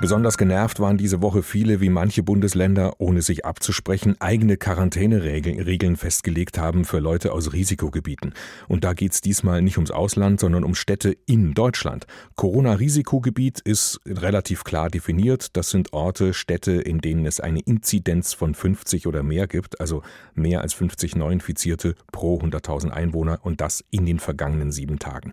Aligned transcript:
Besonders 0.00 0.38
genervt 0.38 0.78
waren 0.78 0.96
diese 0.96 1.22
Woche 1.22 1.42
viele, 1.42 1.80
wie 1.80 1.88
manche 1.88 2.22
Bundesländer, 2.22 2.94
ohne 2.98 3.20
sich 3.20 3.44
abzusprechen, 3.44 4.14
eigene 4.20 4.56
Quarantäneregeln 4.56 5.96
festgelegt 5.96 6.56
haben 6.56 6.84
für 6.84 7.00
Leute 7.00 7.32
aus 7.32 7.52
Risikogebieten. 7.52 8.32
Und 8.68 8.84
da 8.84 8.92
geht's 8.92 9.22
diesmal 9.22 9.60
nicht 9.60 9.76
ums 9.76 9.90
Ausland, 9.90 10.38
sondern 10.38 10.62
um 10.62 10.76
Städte 10.76 11.16
in 11.26 11.52
Deutschland. 11.52 12.06
Corona-Risikogebiet 12.36 13.58
ist 13.58 14.00
relativ 14.06 14.62
klar 14.62 14.88
definiert. 14.88 15.56
Das 15.56 15.70
sind 15.70 15.92
Orte, 15.92 16.32
Städte, 16.32 16.72
in 16.74 17.00
denen 17.00 17.26
es 17.26 17.40
eine 17.40 17.58
Inzidenz 17.58 18.34
von 18.34 18.54
50 18.54 19.08
oder 19.08 19.24
mehr 19.24 19.48
gibt, 19.48 19.80
also 19.80 20.02
mehr 20.32 20.60
als 20.60 20.74
50 20.74 21.16
Neuinfizierte 21.16 21.96
pro 22.12 22.38
100.000 22.38 22.90
Einwohner 22.90 23.40
und 23.42 23.60
das 23.60 23.84
in 23.90 24.06
den 24.06 24.20
vergangenen 24.20 24.70
sieben 24.70 25.00
Tagen. 25.00 25.32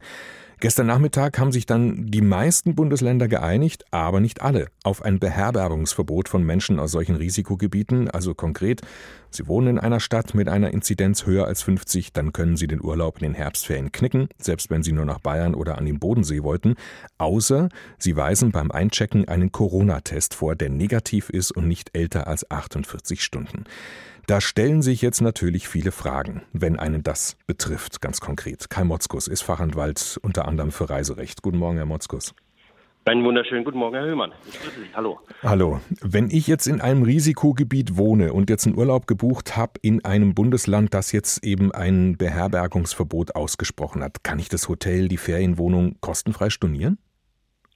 Gestern 0.65 0.87
Nachmittag 0.87 1.37
haben 1.37 1.51
sich 1.51 1.67
dann 1.67 2.07
die 2.07 2.21
meisten 2.21 2.73
Bundesländer 2.73 3.27
geeinigt, 3.27 3.85
aber 3.91 4.19
nicht 4.19 4.41
alle, 4.41 4.69
auf 4.83 5.03
ein 5.03 5.19
Beherbergungsverbot 5.19 6.27
von 6.27 6.43
Menschen 6.43 6.79
aus 6.79 6.89
solchen 6.89 7.15
Risikogebieten. 7.17 8.09
Also 8.09 8.33
konkret, 8.33 8.81
Sie 9.29 9.45
wohnen 9.45 9.67
in 9.67 9.79
einer 9.79 9.99
Stadt 9.99 10.33
mit 10.33 10.49
einer 10.49 10.71
Inzidenz 10.71 11.27
höher 11.27 11.45
als 11.45 11.61
50, 11.61 12.13
dann 12.13 12.33
können 12.33 12.57
Sie 12.57 12.65
den 12.65 12.83
Urlaub 12.83 13.17
in 13.17 13.25
den 13.25 13.33
Herbstferien 13.35 13.91
knicken, 13.91 14.27
selbst 14.39 14.71
wenn 14.71 14.81
Sie 14.81 14.91
nur 14.91 15.05
nach 15.05 15.19
Bayern 15.19 15.53
oder 15.53 15.77
an 15.77 15.85
den 15.85 15.99
Bodensee 15.99 16.41
wollten. 16.41 16.73
Außer 17.19 17.69
Sie 17.99 18.15
weisen 18.15 18.51
beim 18.51 18.71
Einchecken 18.71 19.27
einen 19.27 19.51
Corona-Test 19.51 20.33
vor, 20.33 20.55
der 20.55 20.69
negativ 20.69 21.29
ist 21.29 21.51
und 21.51 21.67
nicht 21.67 21.95
älter 21.95 22.25
als 22.25 22.49
48 22.49 23.21
Stunden. 23.21 23.65
Da 24.27 24.41
stellen 24.41 24.81
sich 24.81 25.03
jetzt 25.03 25.21
natürlich 25.21 25.67
viele 25.67 25.91
Fragen, 25.91 26.41
wenn 26.51 26.79
einen 26.79 27.03
das 27.03 27.37
betrifft, 27.45 28.01
ganz 28.01 28.21
konkret. 28.21 28.71
Kai 28.71 28.83
Motzkus 28.83 29.27
ist 29.27 29.43
Fachanwalt 29.43 30.19
unter 30.23 30.47
anderem 30.47 30.71
für 30.71 30.89
Reiserecht. 30.89 31.43
Guten 31.43 31.59
Morgen, 31.59 31.77
Herr 31.77 31.85
Motzkus. 31.85 32.33
Einen 33.07 33.23
wunderschönen 33.23 33.63
guten 33.63 33.77
Morgen, 33.77 33.93
Herr 33.93 34.05
Höhmann. 34.05 34.31
Ich 34.47 34.59
grüße 34.59 34.79
Sie. 34.79 34.87
Hallo. 34.95 35.19
Hallo. 35.43 35.79
Wenn 36.01 36.31
ich 36.31 36.47
jetzt 36.47 36.65
in 36.65 36.81
einem 36.81 37.03
Risikogebiet 37.03 37.97
wohne 37.97 38.33
und 38.33 38.49
jetzt 38.49 38.65
einen 38.65 38.75
Urlaub 38.75 39.05
gebucht 39.05 39.55
habe 39.55 39.73
in 39.83 40.03
einem 40.03 40.33
Bundesland, 40.33 40.95
das 40.95 41.11
jetzt 41.11 41.43
eben 41.43 41.71
ein 41.71 42.17
Beherbergungsverbot 42.17 43.35
ausgesprochen 43.35 44.03
hat, 44.03 44.23
kann 44.23 44.39
ich 44.39 44.49
das 44.49 44.67
Hotel, 44.69 45.07
die 45.07 45.17
Ferienwohnung 45.17 45.97
kostenfrei 46.01 46.49
stornieren? 46.49 46.97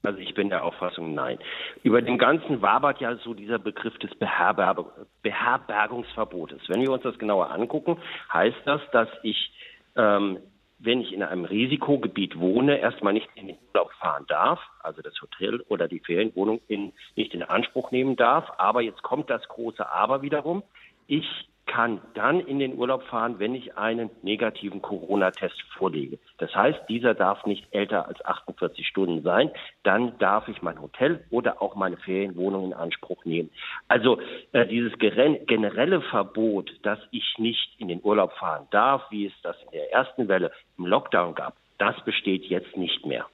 Also 0.02 0.20
ich 0.20 0.34
bin 0.34 0.50
der 0.50 0.64
Auffassung, 0.64 1.14
nein. 1.14 1.40
Über 1.84 2.02
den 2.02 2.18
ganzen 2.18 2.62
wabert 2.62 3.02
ja 3.02 3.16
so 3.18 3.34
dieser 3.34 3.60
Begriff 3.60 3.98
des 4.00 4.16
Beherberg 4.16 4.86
Beherbergungsverbotes. 5.24 6.62
Wenn 6.70 6.82
wir 6.82 6.92
uns 6.92 7.04
das 7.04 7.20
genauer 7.20 7.52
angucken, 7.52 7.98
heißt 8.32 8.62
das, 8.64 8.82
dass 8.92 9.10
ich, 9.24 9.52
ähm, 9.98 10.40
wenn 10.78 11.02
ich 11.02 11.12
in 11.12 11.22
einem 11.22 11.44
Risikogebiet 11.44 12.40
wohne, 12.40 12.78
erstmal 12.78 13.12
nicht 13.12 13.28
in 13.36 13.48
den 13.48 13.58
Urlaub 13.68 13.92
fahren 14.00 14.24
darf, 14.30 14.62
also 14.82 15.02
das 15.02 15.22
Hotel 15.22 15.60
oder 15.68 15.90
die 15.90 16.00
Ferienwohnung 16.00 16.62
in, 16.70 16.94
nicht 17.18 17.34
in 17.34 17.44
Anspruch 17.44 17.92
nehmen 17.92 18.16
darf. 18.16 18.50
Aber 18.58 18.82
jetzt 18.82 19.04
kommt 19.04 19.30
das 19.30 19.46
große 19.50 19.92
Aber 19.92 20.22
wiederum. 20.22 20.64
Ich 21.08 21.28
kann 21.70 22.02
dann 22.16 22.40
in 22.40 22.58
den 22.58 22.76
Urlaub 22.76 23.04
fahren, 23.04 23.38
wenn 23.38 23.54
ich 23.54 23.78
einen 23.78 24.10
negativen 24.24 24.82
Corona-Test 24.82 25.62
vorlege. 25.78 26.18
Das 26.40 26.54
heißt, 26.56 26.80
dieser 26.90 27.14
darf 27.14 27.46
nicht 27.46 27.68
älter 27.72 28.08
als 28.08 28.26
48 28.26 28.88
Stunden 28.88 29.22
sein. 29.22 29.52
Dann 29.84 30.18
darf 30.18 30.48
ich 30.48 30.64
mein 30.64 30.82
Hotel 30.82 31.24
oder 31.30 31.62
auch 31.62 31.76
meine 31.76 31.98
Ferienwohnung 31.98 32.66
in 32.66 32.74
Anspruch 32.74 33.24
nehmen. 33.24 33.52
Also 33.88 34.20
äh, 34.52 34.66
dieses 34.66 34.98
generelle 34.98 36.02
Verbot, 36.02 36.72
dass 36.82 37.00
ich 37.12 37.36
nicht 37.38 37.76
in 37.78 37.88
den 37.88 38.02
Urlaub 38.04 38.34
fahren 38.34 38.68
darf, 38.72 39.04
wie 39.12 39.28
es 39.28 39.34
das 39.44 39.56
in 39.66 39.72
der 39.74 39.94
ersten 39.94 40.28
Welle 40.28 40.52
im 40.80 40.88
Lockdown 40.88 41.36
gab, 41.36 41.56
das 41.78 41.96
besteht 42.04 42.46
jetzt 42.46 42.76
nicht 42.76 43.06
mehr. 43.06 43.28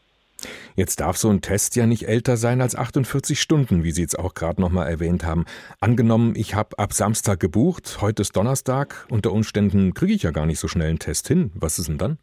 Jetzt 0.76 1.00
darf 1.00 1.18
so 1.18 1.30
ein 1.30 1.42
Test 1.42 1.76
ja 1.76 1.86
nicht 1.86 2.08
älter 2.08 2.38
sein 2.38 2.62
als 2.62 2.76
48 2.76 3.40
Stunden, 3.40 3.84
wie 3.84 3.92
Sie 3.92 4.02
jetzt 4.02 4.20
auch 4.20 4.34
gerade 4.34 4.62
nochmal 4.62 4.88
erwähnt 4.88 5.24
haben. 5.24 5.46
Angenommen, 5.80 6.34
ich 6.36 6.56
habe 6.56 6.78
ab 6.78 6.94
Samstag 6.94 7.40
gebucht, 7.40 8.00
heute 8.02 8.22
ist 8.22 8.36
Donnerstag, 8.36 9.08
unter 9.10 9.32
Umständen 9.32 9.94
kriege 9.94 10.14
ich 10.14 10.24
ja 10.24 10.32
gar 10.32 10.46
nicht 10.46 10.60
so 10.60 10.68
schnell 10.68 10.90
einen 10.90 11.00
Test 11.00 11.28
hin. 11.28 11.52
Was 11.56 11.80
ist 11.80 11.88
denn 11.88 11.98
dann? 11.98 12.18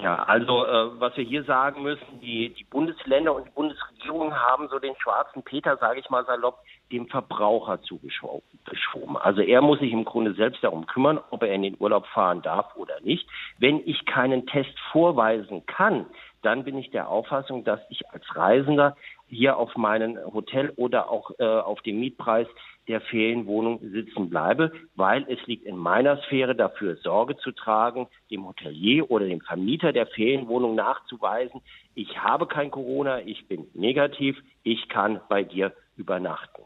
Ja, 0.00 0.22
also 0.22 0.64
äh, 0.64 1.00
was 1.00 1.16
wir 1.16 1.24
hier 1.24 1.42
sagen 1.42 1.82
müssen, 1.82 2.20
die, 2.22 2.54
die 2.54 2.64
Bundesländer 2.64 3.34
und 3.34 3.46
die 3.46 3.50
Bundesregierung 3.50 3.97
haben 4.08 4.68
so 4.68 4.78
den 4.78 4.94
schwarzen 4.96 5.42
Peter, 5.42 5.76
sage 5.76 6.00
ich 6.00 6.10
mal 6.10 6.24
salopp, 6.24 6.58
dem 6.90 7.08
Verbraucher 7.08 7.80
zugeschoben. 7.82 9.16
Also 9.16 9.40
er 9.40 9.60
muss 9.60 9.78
sich 9.78 9.92
im 9.92 10.04
Grunde 10.04 10.34
selbst 10.34 10.62
darum 10.64 10.86
kümmern, 10.86 11.20
ob 11.30 11.42
er 11.42 11.52
in 11.52 11.62
den 11.62 11.76
Urlaub 11.78 12.06
fahren 12.06 12.42
darf 12.42 12.74
oder 12.76 13.00
nicht. 13.00 13.28
Wenn 13.58 13.80
ich 13.86 14.04
keinen 14.06 14.46
Test 14.46 14.78
vorweisen 14.92 15.66
kann, 15.66 16.06
dann 16.42 16.64
bin 16.64 16.78
ich 16.78 16.90
der 16.90 17.08
Auffassung, 17.08 17.64
dass 17.64 17.80
ich 17.90 18.08
als 18.10 18.24
Reisender 18.34 18.96
hier 19.26 19.56
auf 19.56 19.76
meinen 19.76 20.18
Hotel 20.32 20.72
oder 20.76 21.10
auch 21.10 21.32
äh, 21.38 21.44
auf 21.44 21.82
dem 21.82 22.00
Mietpreis 22.00 22.46
der 22.88 23.00
Ferienwohnung 23.00 23.80
sitzen 23.92 24.30
bleibe, 24.30 24.72
weil 24.96 25.24
es 25.28 25.38
liegt 25.46 25.64
in 25.64 25.76
meiner 25.76 26.20
Sphäre 26.22 26.56
dafür 26.56 26.96
Sorge 26.96 27.36
zu 27.36 27.52
tragen, 27.52 28.08
dem 28.30 28.46
Hotelier 28.46 29.10
oder 29.10 29.26
dem 29.26 29.40
Vermieter 29.40 29.92
der 29.92 30.06
Ferienwohnung 30.06 30.74
nachzuweisen, 30.74 31.60
ich 31.94 32.18
habe 32.18 32.46
kein 32.46 32.70
Corona, 32.70 33.20
ich 33.20 33.46
bin 33.48 33.66
negativ, 33.74 34.36
ich 34.62 34.88
kann 34.88 35.20
bei 35.28 35.42
dir 35.42 35.72
übernachten. 35.96 36.62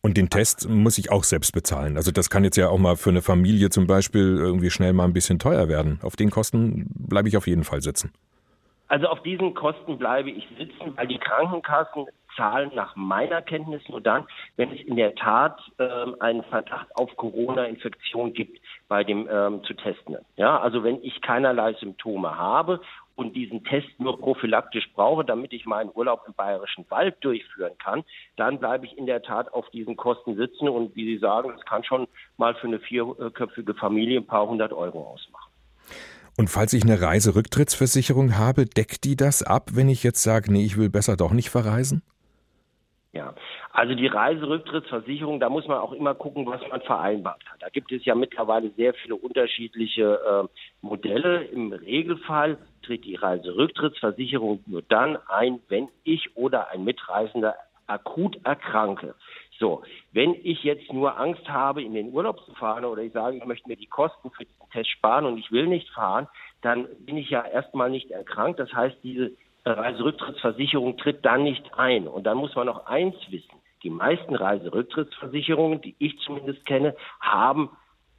Und 0.00 0.16
den 0.16 0.30
Test 0.30 0.68
muss 0.68 0.98
ich 0.98 1.10
auch 1.10 1.24
selbst 1.24 1.52
bezahlen. 1.52 1.96
Also 1.96 2.12
das 2.12 2.30
kann 2.30 2.44
jetzt 2.44 2.56
ja 2.56 2.68
auch 2.68 2.78
mal 2.78 2.96
für 2.96 3.10
eine 3.10 3.22
Familie 3.22 3.70
zum 3.70 3.86
Beispiel 3.86 4.36
irgendwie 4.38 4.70
schnell 4.70 4.92
mal 4.92 5.04
ein 5.04 5.12
bisschen 5.12 5.38
teuer 5.38 5.68
werden. 5.68 5.98
Auf 6.02 6.14
den 6.16 6.30
Kosten 6.30 6.86
bleibe 6.94 7.28
ich 7.28 7.36
auf 7.36 7.46
jeden 7.46 7.64
Fall 7.64 7.82
sitzen. 7.82 8.12
Also 8.86 9.08
auf 9.08 9.22
diesen 9.22 9.54
Kosten 9.54 9.98
bleibe 9.98 10.30
ich 10.30 10.46
sitzen, 10.56 10.96
weil 10.96 11.08
die 11.08 11.18
Krankenkassen 11.18 12.06
zahlen 12.36 12.70
nach 12.74 12.96
meiner 12.96 13.42
Kenntnis 13.42 13.82
nur 13.88 14.00
dann, 14.00 14.26
wenn 14.56 14.72
es 14.72 14.80
in 14.80 14.96
der 14.96 15.14
Tat 15.14 15.60
ähm, 15.78 16.16
einen 16.20 16.42
Verdacht 16.44 16.94
auf 16.96 17.14
Corona-Infektion 17.16 18.32
gibt 18.32 18.60
bei 18.88 19.04
dem 19.04 19.28
ähm, 19.30 19.62
zu 19.64 19.74
Testenden. 19.74 20.24
Ja, 20.36 20.58
also 20.60 20.84
wenn 20.84 21.02
ich 21.02 21.20
keinerlei 21.20 21.74
Symptome 21.74 22.36
habe 22.36 22.80
und 23.16 23.34
diesen 23.34 23.64
Test 23.64 23.88
nur 23.98 24.18
prophylaktisch 24.18 24.90
brauche, 24.94 25.24
damit 25.24 25.52
ich 25.52 25.66
meinen 25.66 25.90
Urlaub 25.94 26.22
im 26.26 26.34
bayerischen 26.34 26.84
Wald 26.90 27.16
durchführen 27.20 27.72
kann, 27.78 28.04
dann 28.36 28.58
bleibe 28.58 28.86
ich 28.86 28.98
in 28.98 29.06
der 29.06 29.22
Tat 29.22 29.52
auf 29.52 29.68
diesen 29.70 29.96
Kosten 29.96 30.36
sitzen 30.36 30.68
und 30.68 30.94
wie 30.96 31.04
Sie 31.04 31.18
sagen, 31.18 31.52
das 31.54 31.64
kann 31.64 31.84
schon 31.84 32.08
mal 32.36 32.54
für 32.54 32.66
eine 32.66 32.80
vierköpfige 32.80 33.74
Familie 33.74 34.20
ein 34.20 34.26
paar 34.26 34.46
hundert 34.48 34.72
Euro 34.72 35.12
ausmachen. 35.12 35.50
Und 36.36 36.50
falls 36.50 36.72
ich 36.72 36.82
eine 36.82 37.00
Reiserücktrittsversicherung 37.00 38.36
habe, 38.36 38.64
deckt 38.64 39.04
die 39.04 39.14
das 39.14 39.42
ab, 39.42 39.70
wenn 39.74 39.88
ich 39.88 40.02
jetzt 40.02 40.22
sage, 40.22 40.52
nee, 40.52 40.64
ich 40.64 40.76
will 40.76 40.90
besser 40.90 41.16
doch 41.16 41.32
nicht 41.32 41.50
verreisen? 41.50 42.02
Ja, 43.14 43.32
also 43.70 43.94
die 43.94 44.08
Reiserücktrittsversicherung, 44.08 45.38
da 45.38 45.48
muss 45.48 45.68
man 45.68 45.78
auch 45.78 45.92
immer 45.92 46.16
gucken, 46.16 46.46
was 46.46 46.60
man 46.68 46.80
vereinbart 46.80 47.44
hat. 47.46 47.62
Da 47.62 47.68
gibt 47.68 47.92
es 47.92 48.04
ja 48.04 48.16
mittlerweile 48.16 48.70
sehr 48.70 48.92
viele 48.92 49.14
unterschiedliche 49.14 50.48
äh, 50.48 50.48
Modelle. 50.82 51.44
Im 51.44 51.72
Regelfall 51.72 52.58
tritt 52.82 53.04
die 53.04 53.14
Reiserücktrittsversicherung 53.14 54.64
nur 54.66 54.82
dann 54.82 55.16
ein, 55.28 55.60
wenn 55.68 55.88
ich 56.02 56.36
oder 56.36 56.70
ein 56.70 56.82
Mitreisender 56.82 57.54
akut 57.86 58.36
erkranke. 58.44 59.14
So, 59.60 59.84
wenn 60.10 60.34
ich 60.42 60.64
jetzt 60.64 60.92
nur 60.92 61.16
Angst 61.16 61.48
habe, 61.48 61.84
in 61.84 61.94
den 61.94 62.12
Urlaub 62.12 62.44
zu 62.44 62.52
fahren 62.54 62.84
oder 62.84 63.02
ich 63.02 63.12
sage, 63.12 63.36
ich 63.36 63.44
möchte 63.44 63.68
mir 63.68 63.76
die 63.76 63.86
Kosten 63.86 64.32
für 64.32 64.44
diesen 64.44 64.70
Test 64.72 64.90
sparen 64.90 65.24
und 65.24 65.38
ich 65.38 65.52
will 65.52 65.68
nicht 65.68 65.88
fahren, 65.90 66.26
dann 66.62 66.88
bin 66.98 67.16
ich 67.16 67.30
ja 67.30 67.44
erstmal 67.44 67.90
nicht 67.90 68.10
erkrankt. 68.10 68.58
Das 68.58 68.72
heißt, 68.72 68.96
diese 69.04 69.30
Reiserücktrittsversicherung 69.64 70.96
tritt 70.96 71.24
dann 71.24 71.42
nicht 71.42 71.74
ein. 71.74 72.06
Und 72.06 72.24
dann 72.24 72.36
muss 72.36 72.54
man 72.54 72.66
noch 72.66 72.86
eins 72.86 73.16
wissen. 73.30 73.54
Die 73.82 73.90
meisten 73.90 74.34
Reiserücktrittsversicherungen, 74.34 75.80
die 75.80 75.94
ich 75.98 76.18
zumindest 76.20 76.64
kenne, 76.64 76.96
haben 77.20 77.70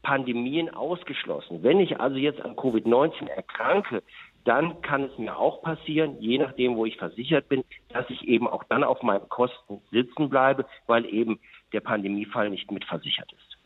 Pandemien 0.04 0.70
ausgeschlossen. 0.70 1.64
Wenn 1.64 1.80
ich 1.80 2.00
also 2.00 2.18
jetzt 2.18 2.42
an 2.42 2.56
Covid-19 2.56 3.28
erkranke, 3.28 4.04
dann 4.44 4.82
kann 4.82 5.04
es 5.04 5.18
mir 5.18 5.36
auch 5.36 5.64
passieren, 5.64 6.18
je 6.20 6.38
nachdem, 6.38 6.76
wo 6.76 6.86
ich 6.86 6.98
versichert 6.98 7.50
bin, 7.50 7.64
dass 7.90 8.08
ich 8.10 8.28
eben 8.28 8.48
auch 8.48 8.64
dann 8.66 8.84
auf 8.84 9.02
meinen 9.02 9.28
Kosten 9.28 9.82
sitzen 9.92 10.30
bleibe, 10.30 10.66
weil 10.86 11.06
eben 11.06 11.40
der 11.74 11.80
Pandemiefall 11.80 12.52
nicht 12.52 12.72
mitversichert 12.72 13.32
ist. 13.34 13.58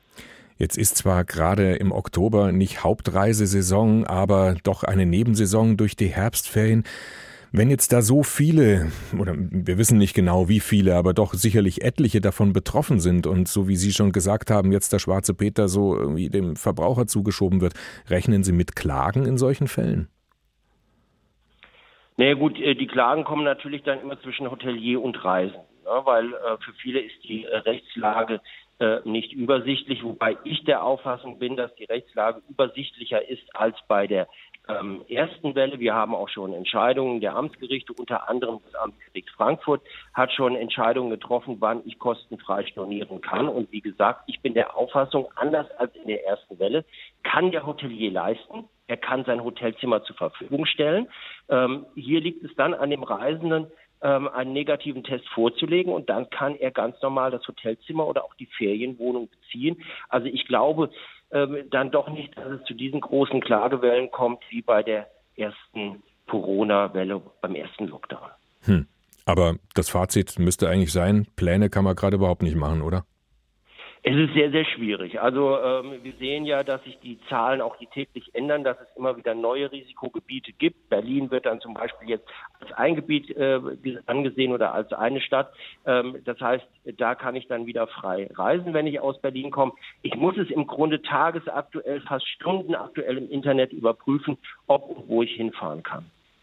Jetzt 0.58 0.78
ist 0.78 0.98
zwar 0.98 1.26
gerade 1.26 1.76
im 1.76 1.92
Oktober 1.92 2.52
nicht 2.52 2.84
Hauptreisesaison, 2.84 4.06
aber 4.06 4.56
doch 4.64 4.84
eine 4.84 5.06
Nebensaison 5.06 5.78
durch 5.78 5.96
die 5.96 6.08
Herbstferien. 6.08 6.84
Wenn 7.52 7.72
jetzt 7.72 7.92
da 7.92 8.02
so 8.04 8.22
viele, 8.22 8.92
oder 9.18 9.34
wir 9.36 9.80
wissen 9.80 9.98
nicht 9.98 10.14
genau 10.14 10.48
wie 10.50 10.60
viele, 10.60 10.96
aber 10.96 11.14
doch 11.14 11.34
sicherlich 11.34 11.84
etliche 11.84 12.22
davon 12.22 12.54
betroffen 12.54 13.00
sind 13.00 13.26
und 13.26 13.48
so 13.48 13.68
wie 13.68 13.76
Sie 13.76 13.92
schon 13.92 14.12
gesagt 14.12 14.52
haben, 14.52 14.72
jetzt 14.72 14.94
der 14.94 15.00
schwarze 15.00 15.34
Peter 15.34 15.68
so 15.68 15.98
irgendwie 15.98 16.30
dem 16.30 16.56
Verbraucher 16.56 17.08
zugeschoben 17.08 17.60
wird, 17.62 17.74
rechnen 18.08 18.44
Sie 18.44 18.52
mit 18.52 18.76
Klagen 18.76 19.26
in 19.26 19.38
solchen 19.40 19.68
Fällen? 19.68 20.10
Naja 22.18 22.36
gut, 22.36 22.60
äh, 22.60 22.76
die 22.76 22.88
Klagen 22.88 23.24
kommen 23.24 23.46
natürlich 23.46 23.82
dann 23.82 24.02
immer 24.02 24.22
zwischen 24.22 24.52
Hotelier 24.52 25.02
und 25.02 25.24
Reisen, 25.24 25.56
ne, 25.56 26.02
weil 26.04 26.26
äh, 26.34 26.58
für 26.64 26.74
viele 26.74 27.00
ist 27.00 27.16
die 27.24 27.46
äh, 27.46 27.58
Rechtslage 27.58 28.42
äh, 28.80 29.00
nicht 29.04 29.34
übersichtlich, 29.34 30.04
wobei 30.04 30.38
ich 30.44 30.64
der 30.64 30.84
Auffassung 30.84 31.40
bin, 31.40 31.56
dass 31.58 31.74
die 31.76 31.86
Rechtslage 31.86 32.42
übersichtlicher 32.50 33.28
ist 33.28 33.44
als 33.54 33.76
bei 33.88 34.08
der 34.08 34.28
ähm, 34.70 35.04
ersten 35.10 35.56
Welle. 35.56 35.80
Wir 35.80 35.94
haben 35.94 36.16
auch 36.16 36.30
schon 36.30 36.54
Entscheidungen 36.54 37.20
der 37.20 37.36
Amtsgerichte, 37.36 37.94
unter 37.94 38.30
anderem 38.30 38.60
das 38.64 38.76
Amtsgericht 38.76 39.30
Frankfurt 39.32 39.82
hat 40.14 40.32
schon 40.32 40.56
Entscheidungen 40.56 41.10
getroffen, 41.10 41.58
wann 41.60 41.82
ich 41.86 42.00
kostenfrei 42.00 42.66
stornieren 42.68 43.22
kann. 43.22 43.50
Und 43.50 43.72
wie 43.72 43.82
gesagt, 43.82 44.24
ich 44.28 44.42
bin 44.42 44.54
der 44.54 44.78
Auffassung, 44.78 45.28
anders 45.36 45.70
als 45.78 45.96
in 45.96 46.08
der 46.08 46.26
ersten 46.26 46.60
Welle, 46.60 46.86
kann 47.24 47.52
der 47.52 47.66
Hotelier 47.66 48.12
leisten. 48.12 48.70
Er 48.88 48.98
kann 48.98 49.24
sein 49.26 49.44
Hotelzimmer 49.44 50.04
zur 50.04 50.16
Verfügung 50.16 50.66
stellen. 50.66 51.08
Ähm, 51.50 51.86
hier 51.96 52.22
liegt 52.22 52.44
es 52.44 52.56
dann 52.56 52.74
an 52.74 52.90
dem 52.90 53.04
Reisenden, 53.04 53.68
ähm, 54.02 54.28
einen 54.28 54.54
negativen 54.54 55.04
Test 55.04 55.28
vorzulegen 55.30 55.94
und 55.94 56.10
dann 56.10 56.30
kann 56.30 56.56
er 56.56 56.72
ganz 56.72 57.02
normal 57.02 57.32
das 57.32 57.48
Hotelzimmer 57.48 58.08
oder 58.08 58.24
auch 58.24 58.34
die 58.36 58.46
Ferienwohnung 58.46 59.30
beziehen. 59.30 59.82
Also 60.08 60.28
ich 60.28 60.46
glaube 60.46 60.90
ähm, 61.32 61.58
dann 61.70 61.92
doch 61.92 62.10
nicht, 62.10 62.38
dass 62.38 62.48
es 62.48 62.64
zu 62.66 62.74
diesen 62.74 63.02
großen 63.02 63.42
Klagewellen 63.42 64.12
kommt 64.12 64.44
wie 64.50 64.62
bei 64.62 64.84
der 64.84 65.08
ersten 65.36 66.04
Corona-Welle 66.28 67.22
beim 67.42 67.56
ersten 67.56 67.88
Lockdown. 67.88 68.30
Hm. 68.62 68.88
Aber 69.26 69.56
das 69.76 69.90
Fazit 69.90 70.40
müsste 70.40 70.70
eigentlich 70.70 70.92
sein, 70.92 71.28
Pläne 71.36 71.70
kann 71.70 71.84
man 71.84 71.96
gerade 71.96 72.16
überhaupt 72.16 72.42
nicht 72.42 72.56
machen, 72.56 72.82
oder? 72.82 73.06
Es 74.02 74.16
ist 74.16 74.34
sehr, 74.34 74.50
sehr 74.50 74.64
schwierig. 74.64 75.20
Also 75.20 75.60
ähm, 75.60 76.02
wir 76.02 76.14
sehen 76.14 76.46
ja, 76.46 76.64
dass 76.64 76.82
sich 76.86 76.98
die 77.00 77.20
Zahlen 77.28 77.60
auch 77.60 77.76
die 77.78 77.88
täglich 77.88 78.34
ändern, 78.34 78.64
dass 78.64 78.80
es 78.80 78.88
immer 78.96 79.18
wieder 79.18 79.36
neue 79.36 79.70
Risikogebiete 79.70 80.54
gibt. 80.54 80.90
Berlin 80.90 81.30
wird 81.32 81.46
dann 81.46 81.60
zum 81.60 81.74
Beispiel 81.74 82.10
jetzt 82.10 82.26
als 82.62 82.72
ein 82.74 82.96
Gebiet 82.96 83.30
äh, 83.36 83.60
angesehen 84.06 84.54
oder 84.54 84.74
als 84.74 84.94
eine 84.94 85.20
Stadt. 85.20 85.54
Ähm, 85.86 86.16
das 86.24 86.40
heißt, 86.40 86.66
da 86.98 87.14
kann 87.14 87.36
ich 87.36 87.48
dann 87.48 87.66
wieder 87.66 87.88
frei 87.88 88.30
reisen, 88.34 88.74
wenn 88.74 88.88
ich 88.88 89.02
aus 89.02 89.20
Berlin 89.20 89.52
komme. 89.52 89.74
Ich 90.02 90.16
muss 90.16 90.38
es 90.38 90.50
im 90.50 90.66
Grunde 90.66 91.02
tagesaktuell, 91.02 92.00
fast 92.02 92.28
stundenaktuell 92.30 93.18
im 93.18 93.30
Internet 93.30 93.74
überprüfen, 93.74 94.38
ob 94.68 94.90
und 94.90 95.10
wo 95.10 95.24
ich 95.24 95.32
hinfahren 95.32 95.84
kann. 95.84 96.10